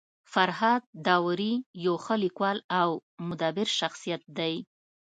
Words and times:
فرهاد 0.33 0.83
داوري 1.07 1.53
يو 1.85 1.95
ښه 2.03 2.15
لیکوال 2.23 2.57
او 2.81 2.89
مدبر 3.27 3.67
شخصيت 3.79 4.21
دی. 4.37 4.53